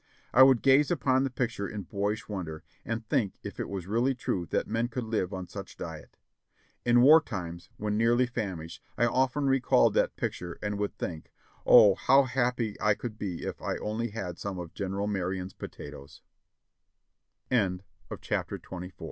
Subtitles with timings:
[0.33, 4.15] I would gaze upon the picture in boyish wonder, and think if it was really
[4.15, 6.17] true that men could live on such diet?
[6.83, 11.29] In war times, when nearly famished, I often recalled that pic ture, and would think,
[11.67, 15.51] "O, how happy I could be if I only had some of General Marion'